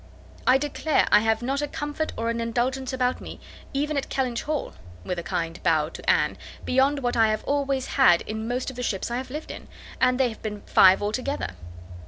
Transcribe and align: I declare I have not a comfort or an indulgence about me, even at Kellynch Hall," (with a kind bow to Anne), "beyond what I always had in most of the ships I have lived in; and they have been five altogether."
I 0.47 0.57
declare 0.57 1.07
I 1.11 1.19
have 1.19 1.43
not 1.43 1.61
a 1.61 1.67
comfort 1.67 2.11
or 2.17 2.31
an 2.31 2.41
indulgence 2.41 2.91
about 2.91 3.21
me, 3.21 3.39
even 3.71 3.97
at 3.97 4.09
Kellynch 4.09 4.41
Hall," 4.41 4.73
(with 5.03 5.19
a 5.19 5.21
kind 5.21 5.61
bow 5.61 5.89
to 5.89 6.09
Anne), 6.09 6.39
"beyond 6.65 7.01
what 7.03 7.15
I 7.15 7.31
always 7.35 7.85
had 7.85 8.21
in 8.21 8.47
most 8.47 8.71
of 8.71 8.75
the 8.75 8.81
ships 8.81 9.11
I 9.11 9.17
have 9.17 9.29
lived 9.29 9.51
in; 9.51 9.67
and 9.99 10.19
they 10.19 10.29
have 10.29 10.41
been 10.41 10.61
five 10.61 11.03
altogether." 11.03 11.49